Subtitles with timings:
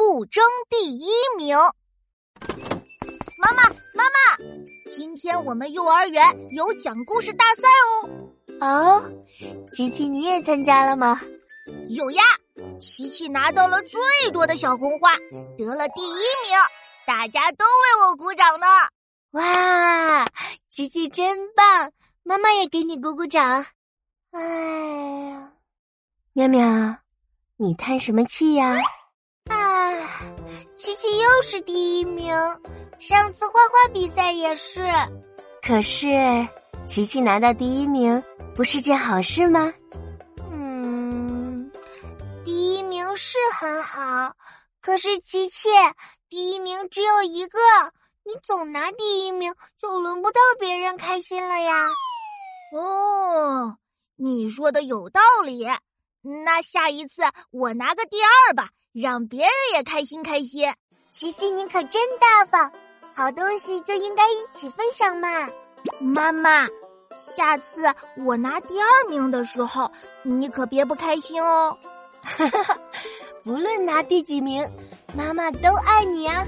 [0.00, 1.54] 不争第一名。
[3.36, 6.24] 妈妈，妈妈，今天我们幼儿园
[6.56, 8.66] 有讲故事大赛哦。
[8.66, 9.12] 哦，
[9.70, 11.20] 琪琪你也参加了吗？
[11.90, 12.22] 有呀，
[12.80, 14.00] 琪琪拿到了最
[14.32, 15.14] 多的小红花，
[15.58, 16.58] 得了第一名，
[17.06, 18.66] 大家都为我鼓掌呢。
[19.32, 20.24] 哇，
[20.70, 21.92] 琪琪真棒，
[22.22, 23.66] 妈妈也给你鼓鼓掌。
[24.30, 24.40] 哎
[25.28, 25.52] 呀，
[26.32, 26.96] 妙妙，
[27.58, 28.78] 你叹什么气呀？
[30.80, 32.34] 啊，琪琪又是第一名，
[32.98, 34.80] 上次画画比赛也是。
[35.60, 36.08] 可是，
[36.86, 38.22] 琪琪拿到第一名
[38.54, 39.70] 不是件好事吗？
[40.50, 41.70] 嗯，
[42.46, 44.32] 第一名是很好，
[44.80, 45.68] 可是琪琪，
[46.30, 47.58] 第一名只有一个，
[48.24, 51.88] 你总拿第一名，就轮不到别人开心了呀。
[52.72, 53.76] 哦，
[54.16, 55.66] 你说的有道理，
[56.22, 58.68] 那下一次我拿个第二吧。
[58.92, 60.74] 让别人也开心开心，
[61.12, 62.72] 琪琪你可真大方，
[63.14, 65.48] 好东西就应该一起分享嘛。
[66.00, 66.66] 妈妈，
[67.14, 67.82] 下次
[68.16, 69.92] 我拿第二名的时候，
[70.24, 71.78] 你可别不开心哦。
[73.44, 74.68] 不论拿第几名，
[75.16, 76.44] 妈妈都爱你啊。